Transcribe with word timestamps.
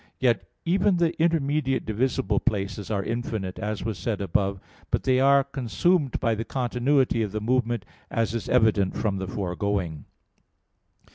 Yet 0.17 0.49
even 0.65 0.97
the 0.97 1.13
intermediate 1.21 1.85
divisible 1.85 2.39
places 2.39 2.89
are 2.89 3.03
infinite, 3.03 3.59
as 3.59 3.85
was 3.85 3.99
said 3.99 4.19
above: 4.19 4.59
but 4.89 5.03
they 5.03 5.19
are 5.19 5.43
consumed 5.43 6.19
by 6.19 6.33
the 6.33 6.43
continuity 6.43 7.21
of 7.21 7.31
the 7.33 7.39
movement, 7.39 7.85
as 8.09 8.33
is 8.33 8.49
evident 8.49 8.97
from 8.97 9.17
the 9.17 9.27
foregoing. 9.27 10.05